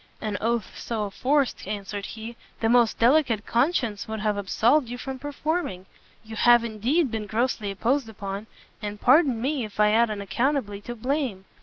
"An 0.19 0.35
oath 0.41 0.79
so 0.79 1.11
forced," 1.11 1.67
answered 1.67 2.07
he, 2.07 2.35
"the 2.59 2.69
most 2.69 2.97
delicate 2.97 3.45
conscience 3.45 4.07
would 4.07 4.19
have 4.19 4.35
absolved 4.35 4.89
you 4.89 4.97
from 4.97 5.19
performing. 5.19 5.85
You 6.25 6.35
have, 6.37 6.63
indeed, 6.63 7.11
been 7.11 7.27
grossly 7.27 7.69
imposed 7.69 8.09
upon, 8.09 8.47
and 8.81 8.99
pardon 8.99 9.39
me 9.39 9.63
if 9.63 9.79
I 9.79 9.91
add 9.91 10.09
unaccountably 10.09 10.81
to 10.85 10.95
blame. 10.95 11.45